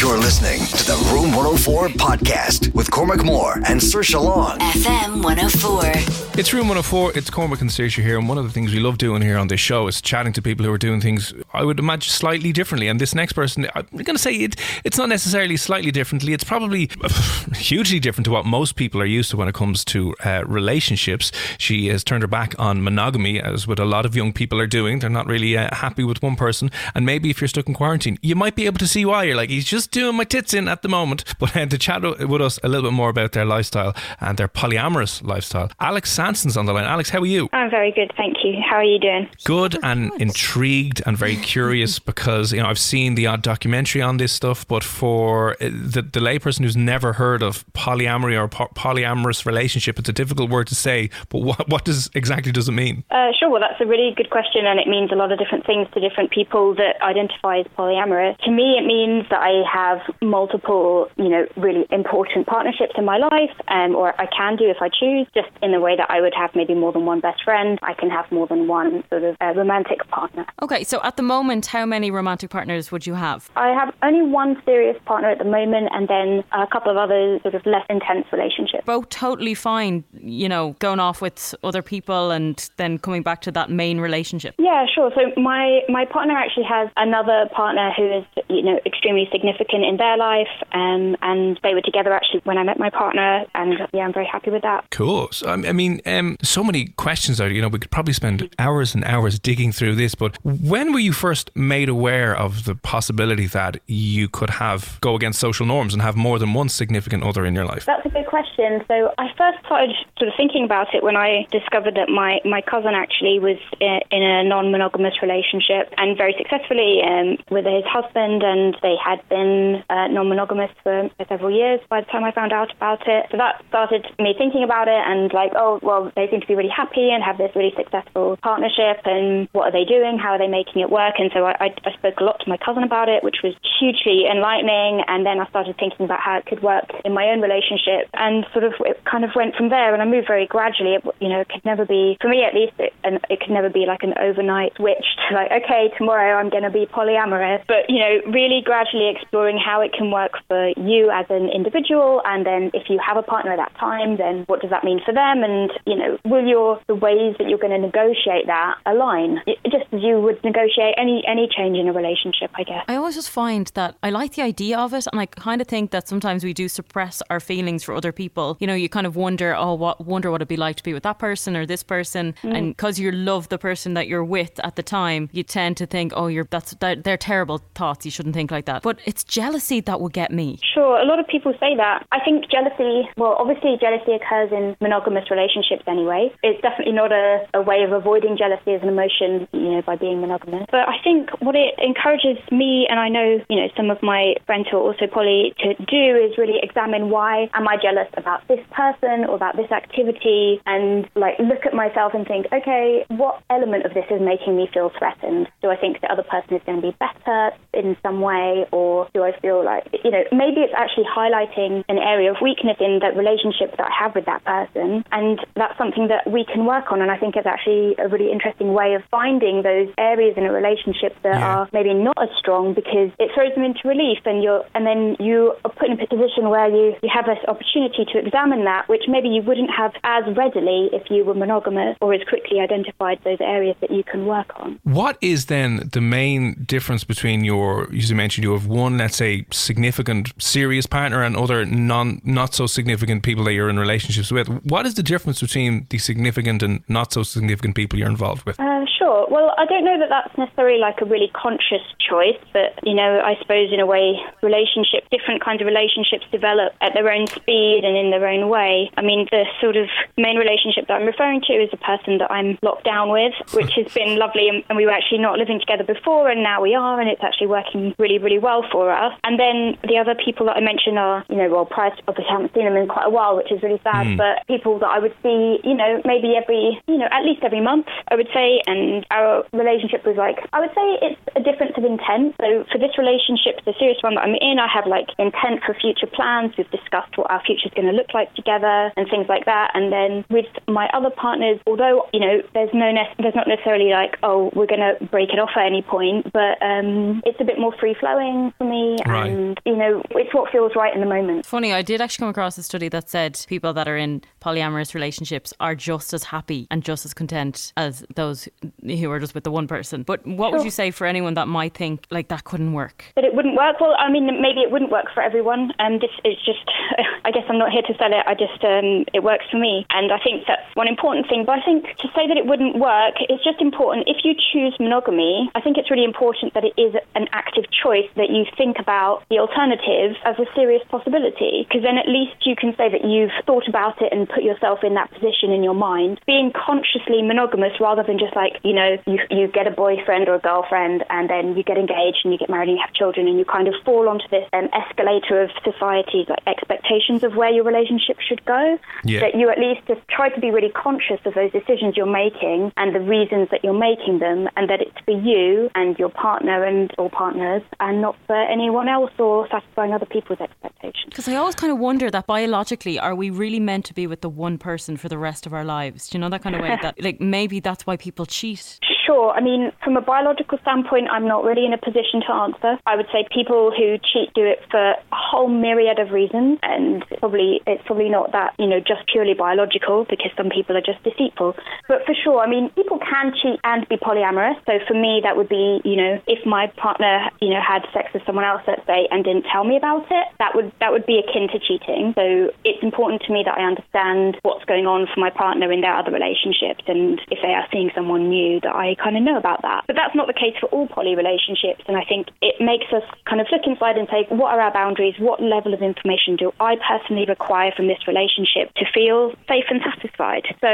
You're 0.00 0.16
listening 0.16 0.60
to 0.60 0.84
the 0.86 0.96
Room 1.12 1.36
104 1.36 1.88
podcast 1.88 2.72
with 2.72 2.90
Cormac 2.90 3.22
Moore 3.22 3.56
and 3.66 3.78
Saoirse 3.78 4.14
Long. 4.14 4.58
FM 4.58 5.22
104. 5.22 6.40
It's 6.40 6.54
Room 6.54 6.68
104. 6.68 7.18
It's 7.18 7.28
Cormac 7.28 7.60
and 7.60 7.68
Saoirse 7.68 8.02
here, 8.02 8.18
and 8.18 8.26
one 8.26 8.38
of 8.38 8.44
the 8.44 8.50
things 8.50 8.72
we 8.72 8.80
love 8.80 8.96
doing 8.96 9.20
here 9.20 9.36
on 9.36 9.48
this 9.48 9.60
show 9.60 9.88
is 9.88 10.00
chatting 10.00 10.32
to 10.32 10.40
people 10.40 10.64
who 10.64 10.72
are 10.72 10.78
doing 10.78 11.02
things 11.02 11.34
I 11.52 11.64
would 11.64 11.78
imagine 11.78 12.08
slightly 12.08 12.50
differently. 12.50 12.88
And 12.88 12.98
this 12.98 13.14
next 13.14 13.34
person, 13.34 13.68
I'm 13.74 13.86
going 13.90 14.16
to 14.16 14.18
say 14.18 14.32
it, 14.36 14.56
it's 14.84 14.96
not 14.96 15.10
necessarily 15.10 15.58
slightly 15.58 15.90
differently. 15.90 16.32
It's 16.32 16.44
probably 16.44 16.88
hugely 17.54 18.00
different 18.00 18.24
to 18.24 18.30
what 18.30 18.46
most 18.46 18.76
people 18.76 19.02
are 19.02 19.06
used 19.06 19.30
to 19.32 19.36
when 19.36 19.48
it 19.48 19.54
comes 19.54 19.84
to 19.86 20.14
uh, 20.24 20.44
relationships. 20.46 21.30
She 21.58 21.88
has 21.88 22.02
turned 22.02 22.22
her 22.22 22.26
back 22.26 22.54
on 22.58 22.82
monogamy, 22.82 23.38
as 23.38 23.66
what 23.66 23.78
a 23.78 23.84
lot 23.84 24.06
of 24.06 24.16
young 24.16 24.32
people 24.32 24.58
are 24.60 24.66
doing. 24.66 25.00
They're 25.00 25.10
not 25.10 25.26
really 25.26 25.58
uh, 25.58 25.68
happy 25.74 26.04
with 26.04 26.22
one 26.22 26.36
person, 26.36 26.70
and 26.94 27.04
maybe 27.04 27.28
if 27.28 27.42
you're 27.42 27.48
stuck 27.48 27.68
in 27.68 27.74
quarantine, 27.74 28.18
you 28.22 28.34
might 28.34 28.54
be 28.54 28.64
able 28.64 28.78
to 28.78 28.86
see 28.86 29.04
why. 29.04 29.24
You're 29.24 29.36
like, 29.36 29.50
he's 29.50 29.66
just 29.66 29.89
doing 29.90 30.16
my 30.16 30.24
tits 30.24 30.54
in 30.54 30.68
at 30.68 30.82
the 30.82 30.88
moment. 30.88 31.24
But 31.40 31.56
uh, 31.56 31.64
to 31.64 31.78
chat 31.78 32.02
with 32.02 32.42
us 32.42 32.58
a 32.62 32.68
little 32.68 32.90
bit 32.90 32.94
more 32.94 33.08
about 33.08 33.32
their 33.32 33.46
lifestyle 33.46 33.94
and 34.20 34.36
their 34.36 34.48
polyamorous 34.48 35.22
lifestyle, 35.24 35.70
Alex 35.80 36.10
Sanson's 36.10 36.54
on 36.54 36.66
the 36.66 36.74
line. 36.74 36.84
Alex, 36.84 37.08
how 37.08 37.20
are 37.20 37.26
you? 37.26 37.48
I'm 37.54 37.70
very 37.70 37.90
good, 37.92 38.12
thank 38.14 38.44
you. 38.44 38.56
How 38.68 38.76
are 38.76 38.84
you 38.84 38.98
doing? 38.98 39.26
Good 39.44 39.78
and 39.82 40.12
intrigued 40.20 41.02
and 41.06 41.16
very 41.16 41.36
curious 41.54 41.98
because 41.98 42.52
you 42.52 42.60
know 42.62 42.68
I've 42.68 42.78
seen 42.78 43.14
the 43.14 43.26
odd 43.26 43.40
documentary 43.42 44.02
on 44.02 44.18
this 44.18 44.32
stuff, 44.32 44.68
but 44.68 44.84
for 44.84 45.52
uh, 45.52 45.70
the 45.70 46.02
the 46.02 46.20
layperson 46.20 46.60
who's 46.60 46.76
never 46.76 47.14
heard 47.14 47.42
of 47.42 47.64
polyamory 47.72 48.38
or 48.38 48.48
po- 48.48 48.68
polyamorous 48.74 49.46
relationship, 49.46 49.98
it's 49.98 50.08
a 50.10 50.12
difficult 50.12 50.50
word 50.50 50.66
to 50.66 50.74
say. 50.74 51.08
But 51.30 51.38
what 51.38 51.68
what 51.70 51.86
does 51.86 52.10
exactly 52.14 52.52
does 52.52 52.68
it 52.68 52.72
mean? 52.72 53.04
Uh, 53.10 53.32
sure. 53.38 53.48
Well, 53.48 53.60
that's 53.60 53.80
a 53.80 53.86
really 53.86 54.12
good 54.14 54.28
question, 54.28 54.66
and 54.66 54.78
it 54.78 54.88
means 54.88 55.10
a 55.10 55.16
lot 55.16 55.32
of 55.32 55.38
different 55.38 55.64
things 55.64 55.88
to 55.94 56.00
different 56.00 56.30
people 56.30 56.74
that 56.74 57.00
identify 57.02 57.60
as 57.60 57.66
polyamorous. 57.78 58.36
To 58.44 58.50
me, 58.50 58.76
it 58.78 58.84
means 58.84 59.24
that 59.30 59.40
I 59.40 59.62
have 59.72 59.79
multiple, 60.22 61.08
you 61.16 61.28
know, 61.28 61.46
really 61.56 61.86
important 61.90 62.46
partnerships 62.46 62.92
in 62.96 63.04
my 63.04 63.18
life, 63.18 63.54
um, 63.68 63.94
or 63.94 64.18
I 64.20 64.26
can 64.26 64.56
do 64.56 64.68
if 64.68 64.78
I 64.80 64.88
choose, 64.88 65.26
just 65.34 65.48
in 65.62 65.72
the 65.72 65.80
way 65.80 65.96
that 65.96 66.10
I 66.10 66.20
would 66.20 66.34
have 66.34 66.50
maybe 66.54 66.74
more 66.74 66.92
than 66.92 67.04
one 67.04 67.20
best 67.20 67.42
friend. 67.44 67.78
I 67.82 67.94
can 67.94 68.10
have 68.10 68.30
more 68.30 68.46
than 68.46 68.68
one 68.68 69.04
sort 69.10 69.24
of 69.24 69.36
uh, 69.40 69.52
romantic 69.56 70.06
partner. 70.08 70.46
Okay, 70.62 70.84
so 70.84 71.00
at 71.02 71.16
the 71.16 71.22
moment, 71.22 71.66
how 71.66 71.86
many 71.86 72.10
romantic 72.10 72.50
partners 72.50 72.92
would 72.92 73.06
you 73.06 73.14
have? 73.14 73.50
I 73.56 73.68
have 73.68 73.94
only 74.02 74.22
one 74.22 74.60
serious 74.64 74.96
partner 75.06 75.30
at 75.30 75.38
the 75.38 75.44
moment, 75.44 75.88
and 75.92 76.08
then 76.08 76.44
a 76.52 76.66
couple 76.66 76.90
of 76.90 76.96
other 76.96 77.38
sort 77.42 77.54
of 77.54 77.64
less 77.66 77.84
intense 77.88 78.26
relationships. 78.32 78.84
Both 78.86 79.08
totally 79.08 79.54
fine, 79.54 80.04
you 80.12 80.48
know, 80.48 80.76
going 80.78 81.00
off 81.00 81.22
with 81.22 81.54
other 81.62 81.82
people 81.82 82.30
and 82.30 82.68
then 82.76 82.98
coming 82.98 83.22
back 83.22 83.40
to 83.42 83.52
that 83.52 83.70
main 83.70 84.00
relationship. 84.00 84.54
Yeah, 84.58 84.86
sure. 84.92 85.10
So 85.14 85.40
my 85.40 85.80
my 85.88 86.04
partner 86.04 86.36
actually 86.36 86.64
has 86.64 86.88
another 86.96 87.48
partner 87.54 87.92
who 87.96 88.18
is 88.18 88.24
you 88.48 88.62
know 88.62 88.78
extremely 88.84 89.28
significant 89.32 89.69
in 89.72 89.96
their 89.96 90.16
life, 90.16 90.48
um, 90.72 91.16
and 91.22 91.58
they 91.62 91.74
were 91.74 91.80
together 91.80 92.12
actually 92.12 92.40
when 92.44 92.58
I 92.58 92.64
met 92.64 92.78
my 92.78 92.90
partner, 92.90 93.44
and 93.54 93.74
yeah, 93.92 94.04
I'm 94.04 94.12
very 94.12 94.26
happy 94.26 94.50
with 94.50 94.62
that. 94.62 94.84
Cool. 94.90 95.28
So, 95.32 95.48
I 95.48 95.54
I 95.68 95.72
mean, 95.72 96.00
um, 96.04 96.36
so 96.42 96.64
many 96.64 96.88
questions 96.96 97.38
there. 97.38 97.48
You 97.48 97.62
know, 97.62 97.68
we 97.68 97.78
could 97.78 97.90
probably 97.90 98.12
spend 98.12 98.52
hours 98.58 98.94
and 98.94 99.04
hours 99.04 99.38
digging 99.38 99.72
through 99.72 99.94
this. 99.94 100.14
But 100.14 100.36
when 100.44 100.92
were 100.92 100.98
you 100.98 101.12
first 101.12 101.50
made 101.54 101.88
aware 101.88 102.36
of 102.36 102.64
the 102.64 102.74
possibility 102.74 103.46
that 103.46 103.78
you 103.86 104.28
could 104.28 104.50
have 104.50 104.98
go 105.00 105.14
against 105.14 105.38
social 105.38 105.66
norms 105.66 105.92
and 105.94 106.02
have 106.02 106.16
more 106.16 106.38
than 106.38 106.54
one 106.54 106.68
significant 106.68 107.22
other 107.22 107.44
in 107.46 107.54
your 107.54 107.66
life? 107.66 107.84
That's 107.86 108.04
a 108.04 108.08
good 108.08 108.26
question. 108.26 108.82
So 108.88 109.12
I 109.18 109.26
first 109.38 109.58
started 109.64 109.94
sort 110.18 110.28
of 110.28 110.34
thinking 110.36 110.64
about 110.64 110.94
it 110.94 111.02
when 111.02 111.16
I 111.16 111.46
discovered 111.50 111.94
that 111.94 112.08
my, 112.08 112.40
my 112.44 112.62
cousin 112.62 112.94
actually 112.94 113.38
was 113.38 113.58
in, 113.80 114.00
in 114.10 114.22
a 114.22 114.44
non-monogamous 114.44 115.22
relationship 115.22 115.92
and 115.96 116.16
very 116.16 116.34
successfully 116.36 117.00
um, 117.04 117.38
with 117.50 117.64
his 117.64 117.84
husband, 117.84 118.42
and 118.42 118.76
they 118.82 118.96
had 119.02 119.20
been 119.28 119.59
uh, 119.88 120.06
non-monogamous 120.08 120.70
for 120.82 121.08
several 121.28 121.50
years 121.50 121.80
by 121.88 122.00
the 122.00 122.08
time 122.12 122.24
I 122.24 122.32
found 122.32 122.52
out 122.52 122.70
about 122.74 123.02
it. 123.06 123.26
So 123.30 123.36
that 123.36 123.64
started 123.68 124.06
me 124.18 124.34
thinking 124.36 124.62
about 124.64 124.88
it 124.88 125.02
and 125.10 125.32
like, 125.32 125.52
oh, 125.56 125.80
well, 125.82 126.12
they 126.16 126.28
seem 126.30 126.40
to 126.40 126.46
be 126.46 126.54
really 126.54 126.74
happy 126.82 127.10
and 127.10 127.22
have 127.22 127.38
this 127.38 127.52
really 127.54 127.74
successful 127.76 128.38
partnership, 128.42 129.00
and 129.04 129.48
what 129.52 129.64
are 129.68 129.74
they 129.78 129.84
doing? 129.84 130.18
How 130.18 130.32
are 130.34 130.38
they 130.38 130.48
making 130.48 130.82
it 130.82 130.90
work? 130.90 131.14
And 131.18 131.30
so 131.34 131.46
I, 131.46 131.54
I, 131.60 131.68
I 131.84 131.92
spoke 131.98 132.18
a 132.20 132.24
lot 132.24 132.40
to 132.40 132.48
my 132.48 132.56
cousin 132.56 132.82
about 132.82 133.08
it, 133.08 133.22
which 133.22 133.40
was 133.42 133.54
hugely 133.78 134.26
enlightening. 134.30 135.02
And 135.08 135.24
then 135.26 135.40
I 135.40 135.48
started 135.48 135.76
thinking 135.78 136.04
about 136.04 136.20
how 136.20 136.38
it 136.38 136.46
could 136.46 136.62
work 136.62 136.88
in 137.04 137.12
my 137.12 137.26
own 137.30 137.40
relationship, 137.40 138.08
and 138.14 138.46
sort 138.52 138.64
of 138.64 138.74
it 138.80 139.02
kind 139.04 139.24
of 139.24 139.30
went 139.34 139.54
from 139.56 139.68
there. 139.70 139.92
And 139.92 140.02
I 140.02 140.06
moved 140.06 140.26
very 140.26 140.46
gradually. 140.46 140.94
It, 140.94 141.04
you 141.20 141.28
know, 141.28 141.40
it 141.40 141.48
could 141.48 141.64
never 141.64 141.84
be 141.84 142.16
for 142.20 142.28
me 142.28 142.44
at 142.44 142.54
least, 142.54 142.74
it, 142.78 142.92
and 143.04 143.18
it 143.28 143.40
could 143.40 143.50
never 143.50 143.70
be 143.70 143.86
like 143.86 144.02
an 144.02 144.14
overnight 144.18 144.76
switch 144.76 145.06
to 145.28 145.34
like, 145.34 145.50
okay, 145.50 145.92
tomorrow 145.96 146.38
I'm 146.38 146.50
going 146.50 146.64
to 146.64 146.70
be 146.70 146.86
polyamorous. 146.86 147.62
But 147.66 147.88
you 147.88 147.98
know, 147.98 148.20
really 148.30 148.62
gradually 148.64 149.08
exploring 149.10 149.49
how 149.58 149.80
it 149.80 149.92
can 149.92 150.10
work 150.10 150.32
for 150.48 150.68
you 150.76 151.10
as 151.10 151.26
an 151.30 151.48
individual, 151.48 152.22
and 152.24 152.44
then 152.44 152.70
if 152.74 152.88
you 152.88 152.98
have 153.06 153.16
a 153.16 153.22
partner 153.22 153.52
at 153.52 153.56
that 153.56 153.74
time, 153.78 154.16
then 154.16 154.44
what 154.46 154.60
does 154.60 154.70
that 154.70 154.84
mean 154.84 155.00
for 155.04 155.12
them? 155.12 155.42
And 155.42 155.70
you 155.86 155.96
know, 155.96 156.18
will 156.24 156.46
your 156.46 156.80
the 156.86 156.94
ways 156.94 157.36
that 157.38 157.48
you're 157.48 157.58
going 157.58 157.72
to 157.72 157.86
negotiate 157.86 158.46
that 158.46 158.78
align? 158.86 159.42
It- 159.46 159.58
Just 159.70 159.86
as 159.92 160.02
you 160.02 160.20
would 160.20 160.42
negotiate 160.42 160.94
any 160.98 161.22
any 161.26 161.48
change 161.56 161.76
in 161.76 161.88
a 161.88 161.92
relationship, 161.92 162.50
I 162.54 162.64
guess. 162.64 162.84
I 162.88 162.96
always 162.96 163.14
just 163.14 163.30
find 163.30 163.70
that 163.74 163.96
I 164.02 164.10
like 164.10 164.34
the 164.34 164.42
idea 164.42 164.78
of 164.78 164.92
it, 164.94 165.06
and 165.12 165.20
I 165.20 165.26
kind 165.26 165.60
of 165.60 165.68
think 165.68 165.90
that 165.92 166.08
sometimes 166.08 166.42
we 166.44 166.52
do 166.52 166.68
suppress 166.68 167.22
our 167.30 167.40
feelings 167.40 167.84
for 167.84 167.94
other 167.94 168.12
people. 168.12 168.56
You 168.60 168.66
know, 168.66 168.74
you 168.74 168.88
kind 168.88 169.06
of 169.06 169.16
wonder, 169.16 169.54
oh, 169.54 169.74
what 169.74 170.04
wonder 170.04 170.30
what 170.30 170.40
it'd 170.40 170.48
be 170.48 170.56
like 170.56 170.76
to 170.76 170.82
be 170.82 170.92
with 170.92 171.04
that 171.04 171.18
person 171.18 171.56
or 171.56 171.66
this 171.66 171.82
person, 171.82 172.34
mm. 172.42 172.56
and 172.56 172.76
because 172.76 172.98
you 172.98 173.12
love 173.12 173.48
the 173.48 173.58
person 173.58 173.94
that 173.94 174.08
you're 174.08 174.24
with 174.24 174.58
at 174.64 174.76
the 174.76 174.82
time, 174.82 175.28
you 175.32 175.42
tend 175.42 175.76
to 175.76 175.86
think, 175.86 176.12
oh, 176.16 176.26
you're 176.26 176.48
that's 176.50 176.74
they're, 176.80 176.96
they're 176.96 177.16
terrible 177.16 177.58
thoughts. 177.74 178.04
You 178.04 178.10
shouldn't 178.10 178.34
think 178.34 178.50
like 178.50 178.64
that. 178.64 178.82
But 178.82 178.98
it's 179.04 179.22
jealousy 179.30 179.80
that 179.80 180.00
will 180.00 180.10
get 180.10 180.30
me. 180.30 180.58
Sure, 180.74 180.98
a 180.98 181.06
lot 181.06 181.18
of 181.18 181.26
people 181.26 181.54
say 181.60 181.76
that. 181.76 182.04
I 182.12 182.18
think 182.20 182.50
jealousy, 182.50 183.08
well, 183.16 183.36
obviously 183.38 183.78
jealousy 183.80 184.12
occurs 184.12 184.50
in 184.52 184.76
monogamous 184.80 185.30
relationships 185.30 185.86
anyway. 185.86 186.34
It's 186.42 186.60
definitely 186.60 186.92
not 186.92 187.12
a, 187.12 187.46
a 187.54 187.62
way 187.62 187.82
of 187.86 187.92
avoiding 187.92 188.36
jealousy 188.36 188.74
as 188.74 188.82
an 188.82 188.88
emotion, 188.88 189.46
you 189.52 189.70
know, 189.78 189.82
by 189.82 189.96
being 189.96 190.20
monogamous. 190.20 190.66
But 190.70 190.90
I 190.90 190.98
think 191.02 191.30
what 191.40 191.54
it 191.54 191.78
encourages 191.78 192.42
me, 192.50 192.86
and 192.90 192.98
I 192.98 193.08
know, 193.08 193.38
you 193.48 193.56
know, 193.56 193.68
some 193.76 193.90
of 193.90 194.02
my 194.02 194.34
friends 194.46 194.66
who 194.70 194.76
are 194.78 194.82
also 194.82 195.06
poly 195.06 195.54
to 195.62 195.74
do 195.78 196.04
is 196.18 196.36
really 196.36 196.58
examine 196.62 197.10
why 197.10 197.48
am 197.54 197.68
I 197.68 197.76
jealous 197.80 198.10
about 198.16 198.46
this 198.48 198.60
person 198.74 199.24
or 199.30 199.36
about 199.36 199.56
this 199.56 199.70
activity 199.70 200.60
and 200.66 201.08
like 201.14 201.38
look 201.38 201.64
at 201.64 201.74
myself 201.74 202.12
and 202.14 202.26
think, 202.26 202.46
okay, 202.52 203.06
what 203.08 203.42
element 203.48 203.86
of 203.86 203.94
this 203.94 204.04
is 204.10 204.20
making 204.20 204.56
me 204.56 204.68
feel 204.74 204.90
threatened? 204.98 205.48
Do 205.62 205.70
I 205.70 205.76
think 205.76 206.00
the 206.00 206.10
other 206.10 206.24
person 206.24 206.54
is 206.54 206.62
going 206.66 206.82
to 206.82 206.90
be 206.90 206.96
better 206.98 207.50
in 207.72 207.96
some 208.02 208.20
way 208.20 208.66
or 208.72 209.08
do 209.14 209.19
do 209.20 209.26
I 209.26 209.38
feel 209.40 209.64
like, 209.64 209.84
you 210.04 210.10
know, 210.10 210.24
maybe 210.32 210.60
it's 210.64 210.72
actually 210.76 211.04
highlighting 211.04 211.84
an 211.88 211.98
area 211.98 212.30
of 212.32 212.38
weakness 212.40 212.76
in 212.80 213.00
the 213.04 213.12
relationship 213.16 213.76
that 213.76 213.86
I 213.86 213.94
have 214.02 214.14
with 214.14 214.24
that 214.26 214.44
person. 214.44 215.04
And 215.12 215.38
that's 215.56 215.76
something 215.76 216.08
that 216.08 216.30
we 216.30 216.44
can 216.44 216.64
work 216.64 216.90
on. 216.92 217.00
And 217.02 217.10
I 217.10 217.18
think 217.18 217.36
it's 217.36 217.46
actually 217.46 217.94
a 217.98 218.08
really 218.08 218.32
interesting 218.32 218.72
way 218.72 218.94
of 218.94 219.02
finding 219.10 219.62
those 219.62 219.88
areas 219.98 220.34
in 220.36 220.44
a 220.44 220.52
relationship 220.52 221.16
that 221.22 221.38
Yeah. 221.40 221.46
are 221.52 221.68
maybe 221.72 221.92
not 221.94 222.16
as 222.20 222.30
strong 222.38 222.72
because 222.74 223.10
it 223.18 223.28
throws 223.34 223.54
them 223.54 223.64
into 223.64 223.86
relief 223.86 224.18
and 224.24 224.42
you're, 224.42 224.64
and 224.74 224.86
then 224.86 225.16
you 225.20 225.54
are 225.64 225.70
put 225.70 225.88
in 225.90 226.00
a 226.00 226.06
position 226.06 226.48
where 226.48 226.68
you, 226.68 226.96
you 227.02 227.10
have 227.12 227.26
this 227.26 227.38
opportunity 227.46 228.04
to 228.12 228.18
examine 228.18 228.64
that, 228.64 228.88
which 228.88 229.04
maybe 229.08 229.28
you 229.28 229.42
wouldn't 229.42 229.70
have 229.70 229.92
as 230.04 230.24
readily 230.36 230.88
if 230.92 231.10
you 231.10 231.24
were 231.24 231.34
monogamous 231.34 231.96
or 232.00 232.14
as 232.14 232.22
quickly 232.28 232.60
identified 232.60 233.18
those 233.24 233.40
areas 233.40 233.76
that 233.80 233.90
you 233.90 234.02
can 234.04 234.26
work 234.26 234.50
on. 234.56 234.78
What 234.84 235.18
is 235.20 235.46
then 235.46 235.88
the 235.92 236.00
main 236.00 236.64
difference 236.64 237.04
between 237.04 237.44
your, 237.44 237.88
as 237.94 238.10
you 238.10 238.16
mentioned, 238.16 238.44
you 238.44 238.52
have 238.52 238.66
one, 238.66 238.96
let's 239.10 239.16
say, 239.16 239.44
significant, 239.50 240.32
serious 240.38 240.86
partner 240.86 241.24
and 241.24 241.36
other 241.36 241.64
non, 241.66 242.20
not 242.22 242.54
so 242.54 242.68
significant 242.68 243.24
people 243.24 243.42
that 243.42 243.54
you're 243.54 243.68
in 243.68 243.76
relationships 243.76 244.30
with? 244.30 244.46
What 244.64 244.86
is 244.86 244.94
the 244.94 245.02
difference 245.02 245.40
between 245.40 245.88
the 245.90 245.98
significant 245.98 246.62
and 246.62 246.84
not 246.86 247.12
so 247.12 247.24
significant 247.24 247.74
people 247.74 247.98
you're 247.98 248.08
involved 248.08 248.46
with? 248.46 248.60
Uh, 248.60 248.86
sure. 249.10 249.26
Well, 249.30 249.54
I 249.58 249.66
don't 249.66 249.84
know 249.84 249.98
that 249.98 250.08
that's 250.08 250.36
necessarily 250.38 250.78
like 250.78 251.00
a 251.00 251.04
really 251.04 251.30
conscious 251.34 251.82
choice, 251.98 252.38
but 252.52 252.78
you 252.82 252.94
know, 252.94 253.20
I 253.20 253.36
suppose 253.40 253.72
in 253.72 253.80
a 253.80 253.86
way, 253.86 254.18
relationship, 254.42 255.08
different 255.10 255.42
kinds 255.44 255.60
of 255.60 255.66
relationships 255.66 256.24
develop 256.30 256.72
at 256.80 256.94
their 256.94 257.10
own 257.10 257.26
speed 257.26 257.82
and 257.84 257.96
in 257.96 258.10
their 258.10 258.26
own 258.26 258.48
way. 258.48 258.90
I 258.96 259.02
mean, 259.02 259.26
the 259.30 259.44
sort 259.60 259.76
of 259.76 259.88
main 260.16 260.36
relationship 260.36 260.86
that 260.88 260.94
I'm 260.94 261.06
referring 261.06 261.42
to 261.42 261.52
is 261.52 261.70
a 261.72 261.76
person 261.76 262.18
that 262.18 262.30
I'm 262.30 262.58
locked 262.62 262.84
down 262.84 263.10
with, 263.10 263.34
which 263.52 263.72
has 263.74 263.92
been 263.92 264.18
lovely, 264.18 264.48
and, 264.48 264.62
and 264.68 264.76
we 264.76 264.86
were 264.86 264.92
actually 264.92 265.18
not 265.18 265.38
living 265.38 265.60
together 265.60 265.84
before, 265.84 266.30
and 266.30 266.42
now 266.42 266.62
we 266.62 266.74
are, 266.74 267.00
and 267.00 267.08
it's 267.08 267.22
actually 267.22 267.48
working 267.48 267.94
really, 267.98 268.18
really 268.18 268.38
well 268.38 268.64
for 268.70 268.90
us. 268.90 269.12
And 269.24 269.38
then 269.38 269.78
the 269.86 269.98
other 269.98 270.14
people 270.14 270.46
that 270.46 270.56
I 270.56 270.60
mentioned 270.60 270.98
are, 270.98 271.24
you 271.28 271.36
know, 271.36 271.48
well, 271.50 271.66
prior 271.66 271.90
to, 271.90 272.02
obviously 272.08 272.30
I 272.30 272.32
haven't 272.32 272.54
seen 272.54 272.64
them 272.64 272.76
in 272.76 272.88
quite 272.88 273.06
a 273.06 273.10
while, 273.10 273.36
which 273.36 273.50
is 273.50 273.62
really 273.62 273.80
sad, 273.82 274.06
hmm. 274.06 274.16
but 274.16 274.46
people 274.46 274.78
that 274.78 274.88
I 274.88 274.98
would 274.98 275.14
see, 275.22 275.58
you 275.64 275.74
know, 275.74 276.02
maybe 276.04 276.34
every, 276.36 276.80
you 276.86 276.98
know, 276.98 277.08
at 277.10 277.24
least 277.24 277.42
every 277.42 277.60
month, 277.60 277.86
I 278.08 278.16
would 278.16 278.28
say, 278.32 278.62
and 278.66 278.99
our 279.10 279.44
relationship 279.52 280.04
was 280.06 280.16
like, 280.16 280.38
I 280.52 280.60
would 280.60 280.70
say 280.70 280.86
it's 281.02 281.20
a 281.36 281.40
difference 281.42 281.72
of 281.76 281.84
intent. 281.84 282.34
So 282.40 282.64
for 282.70 282.78
this 282.78 282.96
relationship, 282.98 283.64
the 283.64 283.74
serious 283.78 283.98
one 284.02 284.14
that 284.16 284.22
I'm 284.24 284.34
in, 284.40 284.58
I 284.58 284.68
have 284.72 284.86
like 284.86 285.08
intent 285.18 285.62
for 285.64 285.74
future 285.74 286.06
plans. 286.06 286.52
We've 286.56 286.70
discussed 286.70 287.16
what 287.16 287.30
our 287.30 287.42
future 287.44 287.68
is 287.68 287.74
going 287.74 287.86
to 287.88 287.92
look 287.96 288.12
like 288.14 288.32
together 288.34 288.92
and 288.96 289.08
things 289.08 289.26
like 289.28 289.44
that. 289.46 289.70
And 289.74 289.92
then 289.92 290.24
with 290.30 290.46
my 290.68 290.88
other 290.94 291.10
partners, 291.10 291.58
although 291.66 292.08
you 292.12 292.20
know, 292.20 292.42
there's 292.54 292.70
no 292.74 292.90
ne- 292.92 293.14
there's 293.18 293.34
not 293.34 293.48
necessarily 293.48 293.90
like, 293.90 294.16
oh, 294.22 294.50
we're 294.54 294.66
going 294.66 294.80
to 294.80 295.04
break 295.06 295.30
it 295.30 295.38
off 295.38 295.50
at 295.56 295.66
any 295.66 295.82
point, 295.82 296.32
but 296.32 296.60
um, 296.62 297.22
it's 297.24 297.40
a 297.40 297.44
bit 297.44 297.58
more 297.58 297.72
free 297.78 297.94
flowing 297.98 298.52
for 298.58 298.64
me, 298.64 298.98
Right. 299.06 299.30
and 299.30 299.60
you 299.64 299.76
know, 299.76 300.02
it's 300.10 300.34
what 300.34 300.50
feels 300.50 300.72
right 300.76 300.94
in 300.94 301.00
the 301.00 301.06
moment. 301.06 301.46
Funny, 301.46 301.72
I 301.72 301.82
did 301.82 302.00
actually 302.00 302.22
come 302.22 302.28
across 302.30 302.58
a 302.58 302.62
study 302.62 302.88
that 302.88 303.08
said 303.08 303.38
people 303.48 303.72
that 303.74 303.88
are 303.88 303.96
in 303.96 304.22
polyamorous 304.40 304.94
relationships 304.94 305.52
are 305.60 305.74
just 305.74 306.12
as 306.12 306.24
happy 306.24 306.66
and 306.70 306.82
just 306.84 307.04
as 307.04 307.14
content 307.14 307.72
as 307.76 308.04
those 308.14 308.48
who 308.96 309.10
are 309.10 309.18
just 309.18 309.34
with 309.34 309.44
the 309.44 309.50
one 309.50 309.66
person. 309.66 310.02
But 310.02 310.26
what 310.26 310.52
would 310.52 310.64
you 310.64 310.70
say 310.70 310.90
for 310.90 311.06
anyone 311.06 311.34
that 311.34 311.48
might 311.48 311.74
think 311.74 312.06
like 312.10 312.28
that 312.28 312.44
couldn't 312.44 312.72
work? 312.72 313.04
That 313.16 313.24
it 313.24 313.34
wouldn't 313.34 313.56
work. 313.56 313.80
Well, 313.80 313.94
I 313.98 314.10
mean, 314.10 314.26
maybe 314.40 314.60
it 314.60 314.70
wouldn't 314.70 314.90
work 314.90 315.06
for 315.14 315.22
everyone. 315.22 315.72
And 315.78 316.00
this 316.00 316.10
is 316.24 316.36
just, 316.44 316.64
I 317.24 317.30
guess 317.30 317.44
I'm 317.48 317.58
not 317.58 317.70
here 317.70 317.82
to 317.82 317.94
sell 317.98 318.12
it. 318.12 318.24
I 318.26 318.34
just, 318.34 318.62
um, 318.64 319.04
it 319.12 319.22
works 319.22 319.44
for 319.50 319.58
me. 319.58 319.86
And 319.90 320.12
I 320.12 320.18
think 320.18 320.44
that's 320.46 320.64
one 320.74 320.88
important 320.88 321.28
thing. 321.28 321.44
But 321.44 321.58
I 321.60 321.62
think 321.64 321.84
to 321.98 322.08
say 322.14 322.26
that 322.26 322.36
it 322.36 322.46
wouldn't 322.46 322.78
work 322.78 323.16
is 323.28 323.40
just 323.44 323.60
important. 323.60 324.08
If 324.08 324.24
you 324.24 324.34
choose 324.34 324.74
monogamy, 324.80 325.50
I 325.54 325.60
think 325.60 325.78
it's 325.78 325.90
really 325.90 326.04
important 326.04 326.54
that 326.54 326.64
it 326.64 326.74
is 326.80 326.94
an 327.14 327.28
active 327.32 327.64
choice 327.70 328.08
that 328.16 328.30
you 328.30 328.44
think 328.56 328.78
about 328.78 329.22
the 329.30 329.38
alternatives 329.38 330.16
as 330.24 330.38
a 330.38 330.46
serious 330.54 330.82
possibility. 330.88 331.66
Because 331.66 331.82
then 331.82 331.98
at 331.98 332.08
least 332.08 332.46
you 332.46 332.56
can 332.56 332.74
say 332.76 332.88
that 332.90 333.04
you've 333.04 333.34
thought 333.46 333.68
about 333.68 334.00
it 334.02 334.12
and 334.12 334.28
put 334.28 334.42
yourself 334.42 334.80
in 334.82 334.94
that 334.94 335.10
position 335.12 335.52
in 335.52 335.62
your 335.62 335.74
mind. 335.74 336.20
Being 336.26 336.52
consciously 336.52 337.22
monogamous 337.22 337.78
rather 337.80 338.02
than 338.02 338.18
just 338.18 338.34
like, 338.36 338.58
you 338.62 338.72
know, 338.80 338.96
you, 339.06 339.18
you 339.30 339.48
get 339.48 339.66
a 339.66 339.70
boyfriend 339.70 340.28
or 340.28 340.34
a 340.34 340.38
girlfriend 340.40 341.04
and 341.10 341.28
then 341.28 341.56
you 341.56 341.62
get 341.62 341.76
engaged 341.76 342.20
and 342.24 342.32
you 342.32 342.38
get 342.38 342.50
married 342.50 342.68
and 342.68 342.78
you 342.78 342.82
have 342.84 342.94
children 342.94 343.28
and 343.28 343.38
you 343.38 343.44
kind 343.44 343.68
of 343.68 343.74
fall 343.84 344.08
onto 344.08 344.26
this 344.30 344.48
um, 344.52 344.68
escalator 344.72 345.42
of 345.42 345.50
society's 345.64 346.28
like 346.28 346.42
expectations 346.46 347.22
of 347.22 347.36
where 347.36 347.50
your 347.50 347.64
relationship 347.64 348.16
should 348.26 348.44
go. 348.44 348.78
Yeah. 349.04 349.20
That 349.20 349.34
you 349.34 349.50
at 349.50 349.58
least 349.58 349.86
just 349.86 350.00
try 350.08 350.28
to 350.28 350.40
be 350.40 350.50
really 350.50 350.70
conscious 350.70 351.20
of 351.24 351.34
those 351.34 351.52
decisions 351.52 351.96
you're 351.96 352.06
making 352.06 352.72
and 352.76 352.94
the 352.94 353.00
reasons 353.00 353.48
that 353.50 353.62
you're 353.64 353.78
making 353.78 354.18
them 354.18 354.48
and 354.56 354.68
that 354.70 354.80
it's 354.80 354.98
for 355.04 355.16
you 355.16 355.70
and 355.74 355.98
your 355.98 356.08
partner 356.08 356.64
and 356.64 356.92
or 356.98 357.10
partners 357.10 357.62
and 357.80 358.00
not 358.00 358.16
for 358.26 358.36
anyone 358.36 358.88
else 358.88 359.12
or 359.18 359.48
satisfying 359.48 359.92
other 359.92 360.06
people's 360.06 360.40
expectations. 360.40 361.06
Because 361.10 361.28
I 361.28 361.36
always 361.36 361.54
kind 361.54 361.72
of 361.72 361.78
wonder 361.78 362.10
that 362.10 362.26
biologically, 362.26 362.98
are 362.98 363.14
we 363.14 363.30
really 363.30 363.60
meant 363.60 363.84
to 363.86 363.94
be 363.94 364.06
with 364.06 364.20
the 364.20 364.28
one 364.28 364.58
person 364.58 364.96
for 364.96 365.08
the 365.08 365.18
rest 365.18 365.46
of 365.46 365.52
our 365.52 365.64
lives? 365.64 366.08
Do 366.08 366.16
you 366.16 366.20
know 366.20 366.28
that 366.30 366.42
kind 366.42 366.54
of 366.54 366.62
way? 366.62 366.70
That 366.80 367.02
like 367.02 367.20
maybe 367.20 367.60
that's 367.60 367.86
why 367.86 367.96
people 367.96 368.24
cheat. 368.24 368.69
Sure. 369.10 369.32
I 369.34 369.40
mean, 369.40 369.72
from 369.82 369.96
a 369.96 370.00
biological 370.00 370.56
standpoint, 370.62 371.08
I'm 371.10 371.26
not 371.26 371.42
really 371.42 371.66
in 371.66 371.72
a 371.72 371.82
position 371.82 372.22
to 372.28 372.32
answer. 372.32 372.78
I 372.86 372.94
would 372.94 373.10
say 373.10 373.26
people 373.34 373.74
who 373.74 373.98
cheat 373.98 374.30
do 374.38 374.46
it 374.46 374.62
for 374.70 374.78
a 374.78 375.02
whole 375.10 375.48
myriad 375.48 375.98
of 375.98 376.12
reasons, 376.12 376.60
and 376.62 377.02
probably 377.18 377.60
it's 377.66 377.82
probably 377.86 378.08
not 378.08 378.30
that 378.30 378.54
you 378.56 378.68
know 378.68 378.78
just 378.78 379.02
purely 379.10 379.34
biological 379.34 380.06
because 380.08 380.30
some 380.36 380.48
people 380.48 380.76
are 380.76 380.86
just 380.86 381.02
deceitful. 381.02 381.56
But 381.88 382.06
for 382.06 382.14
sure, 382.14 382.38
I 382.38 382.46
mean, 382.48 382.70
people 382.78 383.00
can 383.02 383.34
cheat 383.34 383.58
and 383.64 383.82
be 383.88 383.96
polyamorous. 383.96 384.54
So 384.62 384.78
for 384.86 384.94
me, 384.94 385.18
that 385.24 385.36
would 385.36 385.48
be 385.48 385.82
you 385.82 385.96
know 385.96 386.22
if 386.28 386.46
my 386.46 386.68
partner 386.78 387.34
you 387.42 387.50
know 387.50 387.60
had 387.60 387.82
sex 387.92 388.14
with 388.14 388.22
someone 388.26 388.44
else, 388.44 388.62
let's 388.68 388.86
say, 388.86 389.08
and 389.10 389.24
didn't 389.24 389.46
tell 389.50 389.64
me 389.64 389.76
about 389.76 390.06
it, 390.06 390.26
that 390.38 390.54
would 390.54 390.70
that 390.78 390.92
would 390.92 391.04
be 391.04 391.18
akin 391.18 391.50
to 391.50 391.58
cheating. 391.58 392.14
So 392.14 392.54
it's 392.62 392.82
important 392.84 393.22
to 393.26 393.32
me 393.32 393.42
that 393.42 393.58
I 393.58 393.66
understand 393.66 394.38
what's 394.46 394.64
going 394.66 394.86
on 394.86 395.08
for 395.12 395.18
my 395.18 395.30
partner 395.30 395.66
in 395.72 395.80
their 395.80 395.96
other 395.98 396.14
relationships, 396.14 396.86
and 396.86 397.18
if 397.26 397.42
they 397.42 397.58
are 397.58 397.66
seeing 397.72 397.90
someone 397.92 398.30
new, 398.30 398.60
that 398.60 398.70
I 398.70 398.94
kind 399.02 399.16
of 399.16 399.22
know 399.22 399.36
about 399.36 399.62
that. 399.62 399.84
But 399.86 399.96
that's 399.96 400.14
not 400.14 400.26
the 400.26 400.32
case 400.34 400.54
for 400.60 400.66
all 400.66 400.86
poly 400.86 401.14
relationships, 401.16 401.82
and 401.88 401.96
I 401.96 402.04
think 402.04 402.28
it 402.42 402.56
makes 402.60 402.92
us 402.92 403.02
kind 403.24 403.40
of 403.40 403.46
look 403.50 403.62
inside 403.66 403.96
and 403.98 404.08
say, 404.10 404.26
what 404.28 404.54
are 404.54 404.60
our 404.60 404.72
boundaries? 404.72 405.14
What 405.18 405.42
level 405.42 405.74
of 405.74 405.82
information 405.82 406.36
do 406.36 406.52
I 406.60 406.76
personally 406.76 407.24
require 407.26 407.72
from 407.76 407.86
this 407.88 408.06
relationship 408.06 408.72
to 408.76 408.84
feel 408.92 409.32
safe 409.48 409.64
and 409.70 409.80
satisfied? 409.82 410.44
So 410.60 410.68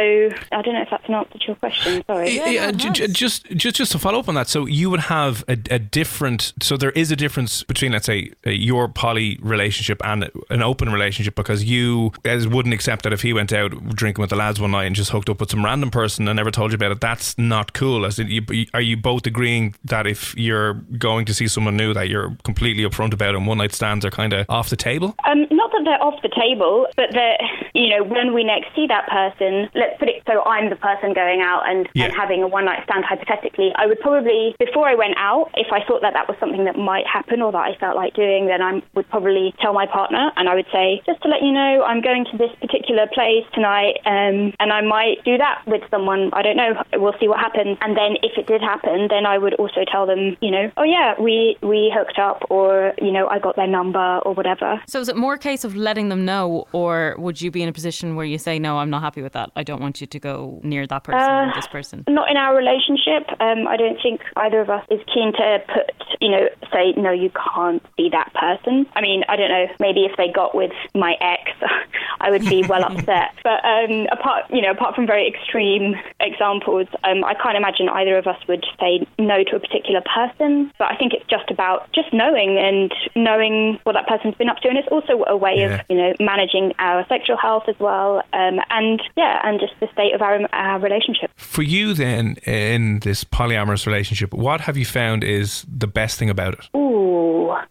I 0.52 0.62
don't 0.62 0.75
know 0.75 0.82
if 0.82 0.90
that's 0.90 1.08
an 1.08 1.14
answer 1.14 1.38
to 1.38 1.46
your 1.46 1.56
question. 1.56 2.02
Sorry. 2.06 2.37
Yeah, 2.37 2.49
yeah, 2.49 2.70
no, 2.70 2.78
ju- 2.78 2.88
it 2.88 2.94
ju- 2.94 3.02
has. 3.05 3.12
just 3.12 3.44
just 3.56 3.76
just 3.76 3.93
to 3.93 3.99
follow 3.99 4.19
up 4.19 4.28
on 4.28 4.34
that. 4.34 4.49
So 4.49 4.67
you 4.67 4.90
would 4.90 5.00
have 5.00 5.44
a, 5.49 5.56
a 5.70 5.78
different. 5.78 6.52
So 6.61 6.76
there 6.76 6.90
is 6.93 7.11
a 7.11 7.17
difference 7.17 7.62
between, 7.62 7.93
let's 7.93 8.06
say, 8.06 8.32
uh, 8.46 8.50
your 8.50 8.88
poly 8.88 9.38
relationship 9.43 10.00
and 10.05 10.31
an 10.50 10.62
open 10.62 10.90
relationship 10.90 11.34
because 11.34 11.64
you 11.64 12.12
guys 12.23 12.49
wouldn't 12.49 12.75
accept 12.75 13.05
that 13.05 13.12
if 13.12 13.23
he 13.23 13.32
went 13.32 13.52
out 13.52 13.70
drinking 13.90 14.23
with 14.23 14.31
the 14.31 14.37
lads 14.37 14.61
one 14.61 14.70
night 14.73 14.84
and 14.84 14.96
just 14.96 15.11
hooked 15.11 15.28
up 15.28 15.40
with 15.40 15.50
some 15.50 15.64
random 15.64 15.90
person 15.90 16.26
and 16.28 16.37
never 16.37 16.50
told 16.50 16.73
you 16.73 16.76
about 16.76 16.93
it. 16.93 17.00
That's 17.00 17.37
not 17.38 17.73
cool. 17.73 18.05
As 18.06 18.15
you, 18.18 18.66
are 18.74 18.80
you 18.80 18.96
both 18.96 19.26
agreeing 19.26 19.74
that 19.84 20.06
if 20.06 20.36
you're 20.36 20.74
going 20.98 21.24
to 21.26 21.34
see 21.34 21.48
someone 21.48 21.76
new, 21.76 21.94
that 21.94 22.08
you're 22.08 22.36
completely 22.44 22.84
upfront 22.84 23.12
about 23.12 23.34
and 23.34 23.46
one 23.46 23.58
night 23.58 23.72
stands 23.72 24.04
are 24.04 24.10
kind 24.10 24.32
of 24.32 24.46
off 24.48 24.70
the 24.70 24.76
table? 24.76 25.14
Um, 25.24 25.46
not 25.50 25.65
that 25.76 25.84
they're 25.84 26.02
off 26.02 26.20
the 26.23 26.28
table, 26.34 26.87
but 26.96 27.12
that 27.12 27.40
you 27.75 27.88
know 27.88 28.02
when 28.05 28.34
we 28.34 28.44
next 28.44 28.75
see 28.75 28.87
that 28.87 29.06
person, 29.08 29.69
let's 29.75 29.99
put 29.99 30.08
it 30.08 30.23
so 30.26 30.43
I'm 30.44 30.70
the 30.70 30.76
person 30.76 31.12
going 31.14 31.40
out 31.40 31.69
and, 31.69 31.88
Yeah. 31.94 32.06
and 32.06 32.14
having 32.14 32.43
a 32.43 32.49
one 32.49 32.64
night 32.64 32.82
stand 32.84 33.05
hypothetically. 33.05 33.73
I 33.76 33.87
would 33.87 34.00
probably 34.00 34.55
before 34.58 34.88
I 34.88 34.94
went 34.94 35.14
out, 35.17 35.50
if 35.55 35.73
I 35.73 35.84
thought 35.87 36.02
that 36.02 36.14
that 36.14 36.28
was 36.28 36.37
something 36.40 36.64
that 36.64 36.76
might 36.76 37.06
happen 37.06 37.43
or 37.43 37.52
that 37.52 37.58
I 37.58 37.76
felt 37.76 37.96
like 37.96 38.14
doing, 38.14 38.47
then 38.47 38.62
I 38.62 38.83
would 38.95 39.09
probably 39.11 39.54
tell 39.61 39.73
my 39.73 39.87
partner 39.87 40.30
and 40.37 40.49
I 40.49 40.54
would 40.54 40.66
say 40.73 41.02
just 41.06 41.23
to 41.23 41.28
let 41.28 41.42
you 41.42 41.52
know 41.52 41.83
I'm 41.85 42.00
going 42.00 42.25
to 42.33 42.37
this 42.38 42.50
particular 42.61 43.06
place 43.12 43.45
tonight, 43.54 43.97
um, 44.06 44.52
and 44.61 44.73
I 44.73 44.80
might 44.80 45.23
do 45.25 45.37
that 45.38 45.62
with 45.66 45.83
someone. 45.90 46.30
I 46.33 46.42
don't 46.42 46.56
know. 46.56 46.83
We'll 46.95 47.14
see 47.21 47.28
what 47.28 47.38
happens. 47.40 47.78
And 47.80 47.97
then 47.97 48.16
if 48.23 48.37
it 48.38 48.47
did 48.47 48.61
happen, 48.61 49.09
then 49.09 49.26
I 49.26 49.38
would 49.38 49.54
also 49.54 49.85
tell 49.90 50.06
them, 50.06 50.37
you 50.40 50.50
know, 50.50 50.71
oh 50.76 50.83
yeah, 50.85 51.14
we 51.21 51.56
we 51.62 51.92
hooked 51.95 52.18
up, 52.18 52.45
or 52.50 52.92
you 53.00 53.12
know, 53.12 53.28
I 53.28 53.38
got 53.38 53.56
their 53.56 53.66
number 53.66 54.18
or 54.25 54.35
whatever. 54.35 54.80
So 54.87 55.00
is 55.00 55.09
it 55.09 55.16
more 55.16 55.35
a 55.35 55.38
case 55.38 55.64
of 55.66 55.76
letting 55.76 56.08
them 56.08 56.25
know, 56.25 56.66
or 56.73 57.14
would 57.18 57.40
you 57.42 57.50
be 57.50 57.62
in 57.62 57.68
a 57.68 57.73
position 57.73 58.16
where 58.16 58.25
you 58.25 58.38
say, 58.38 58.58
"No, 58.58 58.78
I'm 58.78 58.88
not 58.88 59.02
happy 59.02 59.20
with 59.20 59.35
that. 59.35 59.50
I 59.54 59.62
don't 59.62 59.80
want 59.82 60.00
you 60.00 60.06
to 60.06 60.18
go 60.18 60.61
near 60.62 60.87
that 60.87 61.04
person 61.04 61.20
or 61.20 61.50
Uh, 61.50 61.54
this 61.54 61.66
person"? 61.66 62.04
Not 62.08 62.30
in 62.30 62.37
our 62.38 62.56
relationship. 62.56 63.28
Um, 63.40 63.66
I 63.68 63.76
don't 63.76 63.99
think 64.02 64.23
either 64.37 64.61
of 64.61 64.70
us 64.70 64.85
is 64.90 65.00
keen 65.12 65.32
to 65.35 65.58
put, 65.75 65.90
you 66.26 66.33
know, 66.33 66.49
say, 66.73 66.92
no, 66.97 67.12
you 67.12 67.30
can't 67.54 67.80
be 67.97 68.09
that 68.11 68.33
person. 68.35 68.85
I 68.97 69.00
mean, 69.00 69.23
I 69.28 69.37
don't 69.37 69.49
know, 69.49 69.66
maybe 69.78 70.00
if 70.06 70.16
they 70.16 70.26
got 70.33 70.56
with 70.56 70.73
my 70.92 71.14
ex, 71.21 71.52
I 72.21 72.30
would 72.33 72.42
be 72.45 72.64
well 72.68 72.83
upset. 72.90 73.30
But 73.45 73.64
um, 73.64 74.09
apart, 74.11 74.45
you 74.50 74.61
know, 74.61 74.73
apart 74.73 74.97
from 74.97 75.06
very 75.06 75.28
extreme 75.28 75.95
examples, 76.18 76.88
um, 77.04 77.23
I 77.23 77.35
can't 77.35 77.56
imagine 77.56 77.88
either 77.88 78.18
of 78.18 78.26
us 78.26 78.38
would 78.49 78.64
say 78.80 79.06
no 79.21 79.45
to 79.45 79.54
a 79.56 79.61
particular 79.61 80.00
person. 80.02 80.73
But 80.78 80.90
I 80.90 80.97
think 80.97 81.12
it's 81.12 81.26
just 81.30 81.49
about 81.49 81.92
just 81.92 82.12
knowing 82.12 82.59
and 82.59 82.92
knowing 83.14 83.78
what 83.85 83.92
that 83.92 84.09
person's 84.09 84.35
been 84.35 84.49
up 84.49 84.56
to. 84.59 84.68
And 84.68 84.78
it's 84.78 84.88
also 84.90 85.25
a 85.28 85.37
way 85.37 85.59
Yeah. 85.59 85.75
of, 85.76 85.80
you 85.88 85.97
know, 85.97 86.12
managing 86.18 86.73
our 86.80 87.06
sexual 87.06 87.37
health 87.37 87.64
as 87.68 87.78
well. 87.78 88.23
Um, 88.33 88.59
and 88.71 89.00
yeah, 89.16 89.40
and 89.45 89.61
just 89.61 89.75
the 89.78 89.88
state 89.92 90.12
of 90.12 90.23
our, 90.23 90.40
our 90.52 90.80
relationship. 90.80 91.30
For 91.37 91.62
you, 91.62 91.95
then, 91.95 92.37
in 92.47 92.99
this 93.00 93.23
polyamorous 93.23 93.87
relationship, 93.87 94.35
what 94.35 94.62
have 94.62 94.76
you 94.76 94.85
found 94.85 95.23
is 95.23 95.64
the 95.68 95.87
best 95.87 96.15
thing 96.16 96.30
about 96.30 96.54
it? 96.54 96.68
Ooh, 96.76 97.25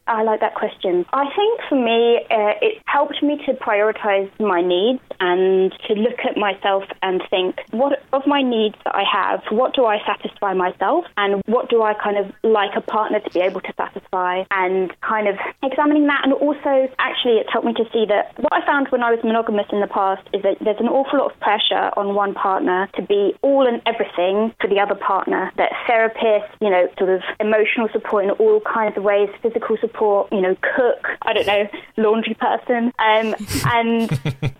I 0.08 0.24
like 0.24 0.39
that 0.39 0.55
question. 0.55 1.05
I 1.13 1.25
think 1.36 1.62
for 1.70 1.75
me, 1.75 2.22
uh, 2.29 2.53
it 2.62 2.82
helped 2.86 3.22
me 3.22 3.41
to 3.46 3.53
prioritize 3.53 4.29
my 4.39 4.62
needs 4.62 5.01
and 5.20 5.74
to 5.88 5.94
look 5.94 6.20
at 6.27 6.38
myself 6.38 6.84
and 7.01 7.22
think, 7.29 7.55
what 7.72 8.03
of 8.13 8.27
my 8.27 8.41
needs 8.41 8.75
that 8.86 8.96
I 8.96 9.03
have, 9.03 9.41
what 9.50 9.74
do 9.74 9.86
I 9.86 9.98
satisfy 10.05 10.53
myself, 10.53 11.05
and 11.17 11.41
what 11.46 11.70
do 11.70 11.82
I 11.82 11.94
kind 11.94 12.17
of 12.17 12.32
like 12.44 12.72
a 12.75 12.82
partner 12.82 13.20
to 13.20 13.29
be 13.32 13.39
able 13.39 13.62
to 13.62 13.74
satisfy, 13.77 14.44
and 14.51 14.94
kind 15.01 15.27
of 15.27 15.36
examining 15.63 16.08
that. 16.08 16.22
And 16.24 16.34
also, 16.34 16.89
actually, 17.00 17.38
it's 17.39 17.51
helped 17.51 17.65
me 17.65 17.74
to 17.74 17.86
see 17.91 18.05
that 18.08 18.34
what 18.38 18.53
I 18.53 18.65
found 18.65 18.88
when 18.89 19.03
I 19.03 19.12
was 19.12 19.20
monogamous 19.24 19.67
in 19.72 19.82
the 19.82 19.88
past 19.88 20.27
is 20.34 20.44
that 20.44 20.58
there's 20.62 20.79
an 20.79 20.88
awful 20.88 21.20
lot 21.20 21.32
of 21.32 21.39
pressure 21.39 21.91
on 21.98 22.15
one 22.15 22.34
partner 22.34 22.88
to 22.96 23.01
be 23.01 23.34
all 23.41 23.67
and 23.67 23.82
everything 23.86 24.53
for 24.60 24.67
the 24.67 24.79
other 24.79 24.96
partner. 24.96 25.51
That 25.58 25.72
therapists, 25.88 26.51
you 26.62 26.70
know, 26.70 26.88
sort 26.98 27.10
of 27.10 27.22
emotional 27.39 27.89
support 27.91 28.25
in 28.25 28.32
all 28.32 28.62
kinds 28.62 28.98
of 28.98 29.03
ways, 29.03 29.29
physical 29.41 29.65
support, 29.82 30.32
you 30.32 30.42
know, 30.42 30.56
cook, 30.62 31.08
I 31.22 31.34
don't 31.34 31.48
know, 31.48 31.68
laundry 31.98 32.36
person. 32.36 32.94
Um, 33.00 33.36
and 33.66 34.10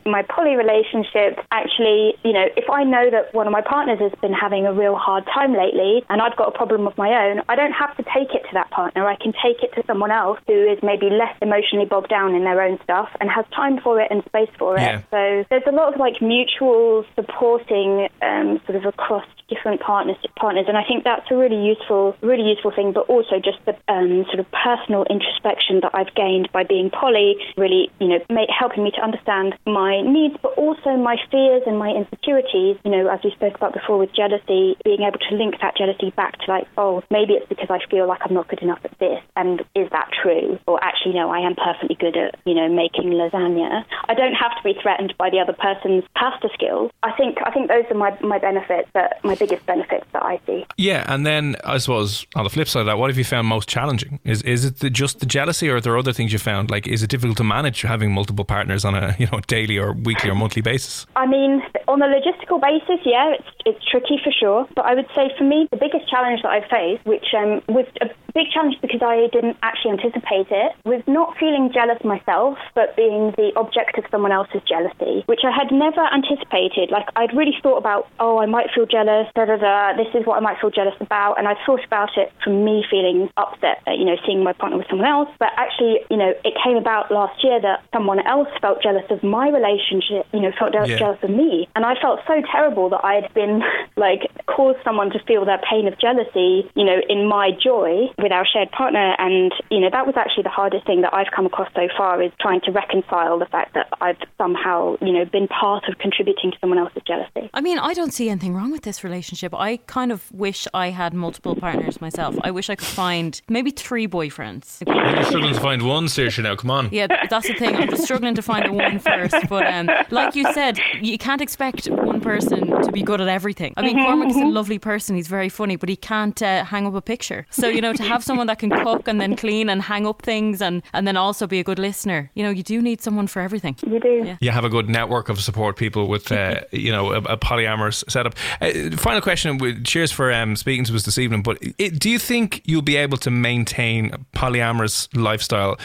my 0.06 0.24
poly 0.24 0.56
relationship, 0.56 1.40
actually, 1.52 2.16
you 2.24 2.34
know, 2.34 2.46
if 2.58 2.70
I 2.70 2.84
know 2.84 3.10
that 3.10 3.34
one 3.34 3.48
of 3.48 3.54
my 3.54 3.62
partners 3.62 4.00
has 4.00 4.12
been 4.22 4.34
having 4.34 4.66
a 4.66 4.74
real 4.74 4.96
hard 4.96 5.26
time 5.26 5.54
lately 5.54 6.04
and 6.10 6.22
I've 6.22 6.36
got 6.36 6.50
a 6.50 6.58
problem 6.58 6.88
of 6.88 6.98
my 6.98 7.30
own, 7.30 7.42
I 7.48 7.56
don't 7.56 7.74
have 7.74 7.96
to 7.98 8.04
take 8.04 8.34
it 8.34 8.44
to 8.50 8.54
that 8.54 8.72
partner. 8.72 9.08
I 9.08 9.16
can 9.16 9.34
take 9.34 9.62
it 9.64 9.74
to 9.76 9.84
someone 9.88 10.12
else 10.12 10.40
who 10.48 10.54
is 10.54 10.80
maybe 10.82 11.10
less 11.10 11.36
emotionally 11.42 11.86
bogged 11.86 12.10
down 12.10 12.36
in 12.36 12.44
their 12.44 12.62
own 12.62 12.80
stuff 12.84 13.10
and 13.20 13.30
has 13.30 13.46
time 13.56 13.80
for 13.82 14.00
it 14.02 14.10
and 14.12 14.24
space 14.26 14.50
for 14.58 14.76
it. 14.78 14.82
Yeah. 14.82 15.02
So 15.12 15.46
there's 15.50 15.68
a 15.68 15.72
lot 15.72 15.94
of 15.94 16.00
like 16.00 16.22
mutual 16.22 17.06
supporting 17.16 18.10
um, 18.22 18.60
sort 18.66 18.78
of 18.78 18.86
across 18.86 19.26
different 19.48 19.80
partners 19.80 20.18
partners 20.36 20.66
and 20.68 20.76
I 20.76 20.84
think 20.84 21.04
that's 21.04 21.30
a 21.30 21.36
really 21.36 21.64
useful 21.64 22.16
really 22.22 22.50
useful 22.50 22.72
thing 22.72 22.94
but 22.94 23.08
also 23.08 23.38
just 23.38 23.60
the 23.66 23.78
um, 23.88 24.26
sort 24.26 24.40
of 24.40 24.48
personal 24.52 24.95
introspection 25.04 25.82
that 25.82 25.92
I've 25.94 26.14
gained 26.16 26.52
by 26.52 26.64
being 26.64 26.90
poly 26.90 27.36
really 27.58 27.92
you 28.00 28.08
know 28.08 28.20
helping 28.58 28.84
me 28.84 28.92
to 28.92 29.02
understand 29.02 29.56
my 29.66 30.02
needs 30.02 30.36
but 30.42 30.54
also 30.58 30.96
my 30.96 31.18
fears 31.32 31.64
and 31.66 31.78
my 31.78 31.90
insecurities. 31.90 32.78
You 32.84 32.92
know 32.92 33.10
as 33.10 33.20
we 33.24 33.32
spoke 33.32 33.56
about 33.56 33.74
before 33.74 33.98
with 33.98 34.14
jealousy 34.14 34.78
being 34.84 35.02
able 35.02 35.20
to 35.20 35.36
link 35.36 35.56
that 35.62 35.78
jealousy 35.78 36.12
back 36.12 36.40
to 36.40 36.52
like 36.52 36.68
oh 36.78 37.04
maybe 37.10 37.34
it's 37.34 37.48
because 37.50 37.70
I 37.70 37.80
feel 37.90 38.08
like 38.08 38.22
I'm 38.24 38.34
not 38.34 38.48
good 38.48 38.62
enough 38.62 38.80
at 38.84 38.98
this 39.00 39.22
and 39.36 39.62
is 39.76 39.90
that 39.92 40.10
true? 40.22 40.60
Or 40.68 40.84
actually 40.84 41.16
no 41.16 41.30
I 41.30 41.40
am 41.40 41.56
perfectly 41.56 41.96
good 41.96 42.18
at 42.18 42.40
you 42.46 42.54
know 42.54 42.70
making 42.70 43.12
lasagna. 43.12 43.86
I 44.08 44.14
don't 44.14 44.34
have 44.34 44.56
to 44.58 44.64
be 44.64 44.74
threatened 44.82 45.14
by 45.18 45.30
the 45.30 45.40
other 45.40 45.54
person's 45.54 46.04
pasta 46.16 46.50
skills. 46.54 46.92
I 47.04 47.12
think 47.14 47.38
I 47.46 47.52
think 47.52 47.68
those 47.68 47.86
are 47.90 47.96
my, 47.96 48.18
my 48.22 48.40
benefits 48.40 48.90
that 48.94 49.24
my 49.24 49.36
biggest 49.36 49.66
benefits 49.66 50.06
that 50.14 50.24
I 50.24 50.40
see. 50.46 50.66
Yeah, 50.78 51.06
and 51.08 51.26
then 51.26 51.56
I 51.64 51.78
suppose 51.78 52.26
on 52.36 52.44
the 52.44 52.50
flip 52.50 52.68
side 52.68 52.82
of 52.82 52.86
that, 52.88 52.98
what 52.98 53.10
have 53.10 53.18
you 53.18 53.24
found 53.24 53.48
most 53.48 53.70
challenging? 53.70 54.20
Is 54.24 54.42
is 54.44 54.66
it 54.66 54.80
just 54.90 55.20
the 55.20 55.26
jealousy, 55.26 55.70
or 55.70 55.78
are 55.78 55.82
there 55.82 55.98
other 55.98 56.14
things 56.14 56.34
you 56.34 56.40
found? 56.40 56.70
Like, 56.70 56.88
is 56.88 57.04
it 57.04 57.10
difficult 57.10 57.38
to 57.38 57.44
manage 57.44 57.82
having 57.82 58.12
multiple 58.12 58.46
partners 58.46 58.86
on 58.86 58.96
a 58.96 59.16
you 59.20 59.28
know 59.32 59.40
daily 59.48 59.78
or 59.78 59.94
weekly 59.94 60.30
or 60.30 60.36
monthly 60.36 60.62
basis? 60.62 61.06
I 61.16 61.26
mean, 61.26 61.62
on 61.88 62.02
a 62.02 62.08
logistical 62.08 62.62
basis, 62.62 63.00
yeah, 63.06 63.34
it's 63.34 63.50
it's 63.66 63.86
tricky 63.86 64.20
for 64.24 64.32
sure. 64.32 64.68
But 64.76 64.86
I 64.86 64.94
would 64.94 65.08
say 65.16 65.32
for 65.38 65.44
me, 65.44 65.68
the 65.72 65.78
biggest 65.78 66.10
challenge 66.10 66.42
that 66.44 66.50
I've 66.50 66.70
faced, 66.70 67.06
which 67.06 67.26
um, 67.36 67.62
was 67.68 67.86
a 68.02 68.08
big 68.36 68.52
challenge 68.54 68.76
because 68.82 69.02
I 69.02 69.28
didn't 69.32 69.58
actually 69.64 69.92
anticipate 69.92 70.52
it, 70.52 70.76
was 70.84 71.02
not 71.08 71.38
feeling 71.40 71.72
jealous 71.74 72.04
myself, 72.04 72.60
but 72.76 72.96
being 72.96 73.32
the 73.38 73.52
object 73.56 73.98
of 73.98 74.04
someone 74.12 74.32
else's 74.32 74.62
jealousy, 74.68 75.24
which 75.26 75.42
I 75.48 75.52
had 75.56 75.72
never 75.72 76.04
anticipated. 76.14 76.92
Like 76.92 77.08
I'd 77.16 77.34
really 77.34 77.56
thought 77.64 77.78
about, 77.78 78.08
oh, 78.20 78.38
I 78.40 78.46
might 78.46 78.68
feel 78.76 78.86
jealous, 78.86 79.28
da 79.34 79.46
da 79.46 79.58
da. 79.58 79.98
This 79.98 80.12
is 80.14 80.28
what 80.28 80.38
I 80.38 80.42
might 80.42 80.60
feel 80.60 80.70
jealous 80.70 80.96
about, 81.00 81.40
and 81.40 81.48
I 81.48 81.56
thought 81.66 81.84
about 81.84 82.18
it 82.18 82.32
from 82.44 82.64
me 82.64 82.86
feeling 82.92 83.32
upset, 83.38 83.82
at, 83.88 83.98
you 83.98 84.06
know, 84.06 84.18
seeing 84.28 84.44
my 84.44 84.54
partner 84.54 84.75
with 84.78 84.88
someone 84.90 85.08
else. 85.08 85.30
But 85.40 85.50
actually, 85.58 86.00
you 86.10 86.18
know, 86.18 86.34
it 86.44 86.54
came 86.64 86.78
about 86.78 87.12
last 87.12 87.44
year 87.44 87.60
that 87.62 87.84
someone 87.94 88.20
else 88.26 88.48
felt 88.62 88.82
jealous 88.82 89.06
of 89.10 89.24
my 89.24 89.50
relationship, 89.50 90.26
you 90.34 90.40
know, 90.42 90.52
felt 90.58 90.74
jealous 90.74 90.90
Yeah. 90.90 90.98
jealous 90.98 91.20
of 91.24 91.30
me, 91.30 91.68
and 91.76 91.86
I 91.86 91.96
felt 92.02 92.20
so 92.28 92.42
terrible 92.52 92.90
that 92.90 93.02
I 93.04 93.16
had 93.16 93.34
been 93.34 93.62
like 93.96 94.30
caused 94.48 94.80
someone 94.84 95.10
to 95.12 95.20
feel 95.28 95.46
their 95.46 95.60
pain 95.70 95.88
of 95.88 95.98
jealousy, 96.00 96.70
you 96.76 96.84
know, 96.86 97.00
in 97.10 97.28
my 97.28 97.52
joy 97.52 98.08
with 98.18 98.32
our 98.32 98.46
shared 98.46 98.72
partner, 98.72 99.16
and 99.20 99.54
you 99.70 99.80
know, 99.80 99.90
that 99.92 100.06
was 100.06 100.16
actually 100.18 100.44
the 100.44 100.50
hardest 100.50 100.86
thing 100.86 101.02
that 101.02 101.14
I've 101.14 101.32
come 101.36 101.46
across 101.46 101.70
so 101.76 101.88
far 101.98 102.22
is 102.22 102.32
trying 102.40 102.62
to 102.62 102.72
reconcile 102.72 103.40
the 103.40 103.46
fact 103.46 103.74
that 103.74 103.88
I've 104.02 104.18
somehow, 104.38 104.98
you 105.02 105.12
know, 105.14 105.26
been 105.26 105.48
part 105.48 105.88
of 105.90 105.98
contributing 105.98 106.52
to 106.52 106.58
someone 106.60 106.80
else's 106.80 107.02
jealousy. 107.08 107.50
I 107.54 107.62
mean, 107.62 107.80
I 107.80 107.94
don't 107.94 108.12
see 108.14 108.30
anything 108.30 108.54
wrong 108.54 108.72
with 108.72 108.84
this 108.84 109.04
relationship. 109.04 109.54
I 109.54 109.78
kind 109.88 110.12
of 110.12 110.32
wish 110.32 110.68
I 110.74 110.90
had 110.90 111.14
multiple 111.14 111.56
partners 111.56 112.02
myself. 112.02 112.36
I 112.44 112.52
wish 112.52 112.70
I 112.70 112.76
could 112.76 112.88
find 112.88 113.42
maybe 113.50 113.72
three 113.72 114.08
boyfriends. 114.08 114.65
You're 114.88 115.24
struggling 115.24 115.54
to 115.54 115.60
find 115.60 115.88
one, 115.88 116.06
Saoirse, 116.06 116.44
now. 116.44 116.56
Come 116.56 116.72
on. 116.72 116.90
Yeah, 116.92 117.08
that's 117.30 117.48
the 117.48 117.54
thing. 117.54 117.76
I'm 117.76 117.90
just 117.90 118.04
struggling 118.04 118.36
to 118.36 118.42
find 118.42 118.66
the 118.66 118.74
one 118.74 119.00
first. 119.00 119.36
But 119.48 119.66
um, 119.68 119.90
like 120.12 120.36
you 120.36 120.52
said, 120.54 120.80
you 121.02 121.18
can't 121.18 121.42
expect 121.42 121.88
one 121.88 122.20
person 122.20 122.75
to 122.86 122.92
be 122.92 123.02
good 123.04 123.22
at 123.22 123.28
everything. 123.28 123.74
I 123.78 123.82
mean, 123.82 123.98
Cormac 123.98 124.30
is 124.30 124.38
a 124.38 124.46
lovely 124.46 124.80
person. 124.80 125.16
He's 125.16 125.28
very 125.28 125.50
funny, 125.50 125.76
but 125.76 125.90
he 125.90 125.96
can't 125.96 126.42
uh, 126.42 126.64
hang 126.64 126.86
up 126.88 126.94
a 126.96 127.02
picture. 127.02 127.46
So 127.50 127.68
you 127.68 127.82
know, 127.82 127.94
to 127.94 128.04
have 128.04 128.24
someone 128.24 128.48
that 128.48 128.60
can 128.60 128.70
cook 128.70 129.08
and 129.08 129.20
then 129.20 129.36
clean 129.36 129.70
and 129.70 129.82
hang 129.82 130.06
up 130.08 130.22
things 130.22 130.62
and 130.62 130.82
and 130.94 131.08
then 131.08 131.18
also 131.18 131.48
be 131.48 131.60
a 131.60 131.64
good 131.64 131.80
listener, 131.80 132.32
you 132.36 132.44
know, 132.44 132.50
you 132.50 132.64
do 132.64 132.82
need 132.82 133.02
someone 133.02 133.28
for 133.28 133.42
everything. 133.42 133.76
You 133.86 134.00
do. 134.00 134.36
you 134.40 134.52
have 134.52 134.64
a 134.66 134.70
good 134.70 134.90
network 134.90 135.30
of 135.30 135.40
support 135.42 135.78
people 135.78 136.08
with 136.08 136.32
uh, 136.32 136.62
you 136.72 136.92
know 136.92 137.12
a, 137.14 137.18
a 137.20 137.38
polyamorous 137.38 138.04
setup. 138.10 138.36
Uh, 138.62 138.72
final 138.98 139.22
question. 139.22 139.58
with- 139.58 139.84
Cheers 139.86 140.12
for 140.12 140.32
um, 140.32 140.56
speaking 140.56 140.84
to 140.86 140.96
us 140.96 141.04
this 141.04 141.18
evening. 141.18 141.44
But 141.44 141.58
it, 141.78 142.00
do 142.00 142.10
you 142.10 142.20
think 142.20 142.62
you'll 142.66 142.82
be 142.82 142.96
able 142.98 143.18
to 143.20 143.32
maintain 143.32 144.14
a 144.14 144.18
polyamorous 144.38 145.08
lifestyle 145.16 145.78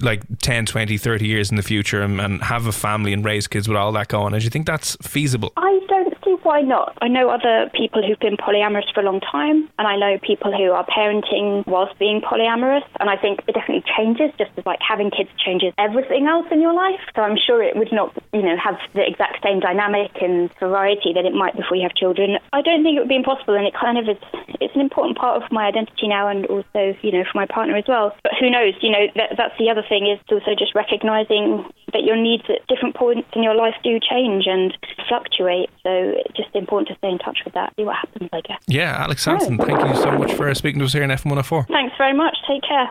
like 0.00 0.22
10, 0.40 0.66
20, 0.66 0.96
30 0.98 1.26
years 1.26 1.50
in 1.50 1.56
the 1.56 1.62
future 1.62 2.02
and, 2.02 2.20
and 2.20 2.42
have 2.42 2.66
a 2.66 2.72
family 2.72 3.12
and 3.12 3.24
raise 3.24 3.46
kids 3.46 3.68
with 3.68 3.76
all 3.76 3.92
that 3.92 4.08
going? 4.08 4.32
on? 4.34 4.38
Do 4.38 4.44
you 4.44 4.50
think 4.50 4.66
that's 4.66 4.96
feasible? 5.02 5.52
I 5.56 5.78
don't 5.88 6.14
see 6.21 6.21
why 6.42 6.60
not. 6.60 6.96
I 7.00 7.08
know 7.08 7.28
other 7.30 7.70
people 7.74 8.02
who've 8.02 8.18
been 8.18 8.36
polyamorous 8.36 8.92
for 8.94 9.00
a 9.00 9.04
long 9.04 9.20
time, 9.20 9.68
and 9.78 9.88
I 9.88 9.96
know 9.96 10.18
people 10.18 10.52
who 10.52 10.70
are 10.72 10.86
parenting 10.86 11.66
whilst 11.66 11.98
being 11.98 12.20
polyamorous, 12.20 12.84
and 13.00 13.08
I 13.08 13.16
think 13.16 13.40
it 13.48 13.54
definitely 13.54 13.84
changes, 13.96 14.30
just 14.38 14.50
as 14.56 14.64
like 14.66 14.80
having 14.80 15.10
kids 15.10 15.30
changes 15.38 15.72
everything 15.78 16.26
else 16.26 16.46
in 16.50 16.60
your 16.60 16.74
life. 16.74 17.00
So 17.14 17.22
I'm 17.22 17.36
sure 17.36 17.62
it 17.62 17.76
would 17.76 17.92
not, 17.92 18.14
you 18.32 18.42
know, 18.42 18.56
have 18.56 18.76
the 18.94 19.06
exact 19.06 19.42
same 19.42 19.60
dynamic 19.60 20.10
and 20.20 20.50
variety 20.60 21.12
that 21.14 21.24
it 21.24 21.34
might 21.34 21.56
before 21.56 21.76
you 21.76 21.82
have 21.82 21.94
children. 21.94 22.38
I 22.52 22.62
don't 22.62 22.82
think 22.82 22.96
it 22.96 23.00
would 23.00 23.08
be 23.08 23.16
impossible, 23.16 23.54
and 23.54 23.66
it 23.66 23.74
kind 23.74 23.98
of 23.98 24.08
is. 24.08 24.20
It's 24.60 24.74
an 24.74 24.80
important 24.80 25.18
part 25.18 25.42
of 25.42 25.50
my 25.50 25.66
identity 25.66 26.08
now, 26.08 26.28
and 26.28 26.46
also, 26.46 26.94
you 27.02 27.12
know, 27.12 27.24
for 27.24 27.36
my 27.38 27.46
partner 27.46 27.76
as 27.76 27.84
well. 27.88 28.14
But 28.22 28.32
who 28.38 28.50
knows? 28.50 28.74
You 28.80 28.90
know, 28.90 29.06
that, 29.16 29.34
that's 29.36 29.56
the 29.58 29.70
other 29.70 29.82
thing 29.88 30.06
is 30.06 30.18
also 30.30 30.54
just 30.58 30.74
recognizing 30.74 31.64
that 31.92 32.04
your 32.04 32.16
needs 32.16 32.44
at 32.48 32.66
different 32.68 32.94
points 32.94 33.28
in 33.34 33.42
your 33.42 33.54
life 33.54 33.74
do 33.82 33.98
change 34.00 34.46
and 34.46 34.76
fluctuate. 35.08 35.70
So 35.82 35.90
it's 35.90 36.36
just 36.36 36.54
important 36.54 36.88
to 36.88 36.94
stay 36.96 37.10
in 37.10 37.18
touch 37.18 37.38
with 37.44 37.54
that, 37.54 37.72
see 37.76 37.84
what 37.84 37.96
happens, 37.96 38.28
I 38.32 38.40
guess. 38.40 38.58
Yeah, 38.66 38.96
Alex 38.98 39.22
Sanson, 39.22 39.58
thank 39.58 39.80
you 39.80 39.96
so 39.96 40.12
much 40.12 40.32
for 40.32 40.52
speaking 40.54 40.78
to 40.80 40.86
us 40.86 40.92
here 40.92 41.02
in 41.02 41.10
F104. 41.10 41.68
Thanks 41.68 41.94
very 41.96 42.14
much. 42.14 42.36
Take 42.48 42.62
care. 42.62 42.90